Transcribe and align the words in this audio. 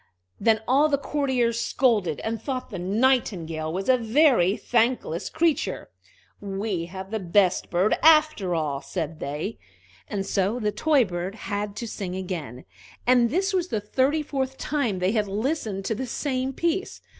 Then 0.39 0.61
all 0.67 0.89
the 0.89 0.97
courtiers 0.97 1.59
scolded, 1.61 2.21
and 2.21 2.41
thought 2.41 2.71
the 2.71 2.79
Nightingale 2.79 3.71
was 3.71 3.87
a 3.87 3.97
very 3.99 4.57
thankless 4.57 5.29
creature. 5.29 5.89
"We 6.39 6.85
have 6.85 7.11
the 7.11 7.19
best 7.19 7.69
bird, 7.69 7.95
after 8.01 8.55
all," 8.55 8.81
said 8.81 9.19
they. 9.19 9.59
And 10.07 10.25
so 10.25 10.59
the 10.59 10.71
toy 10.71 11.05
bird 11.05 11.35
had 11.35 11.75
to 11.75 11.87
sing 11.87 12.15
again, 12.15 12.65
and 13.05 13.29
this 13.29 13.53
was 13.53 13.67
the 13.67 13.79
thirty 13.79 14.23
fourth 14.23 14.57
time 14.57 14.97
they 14.97 15.11
had 15.11 15.27
listened 15.27 15.85
to 15.85 15.93
the 15.93 16.07
same 16.07 16.51
piece. 16.51 16.99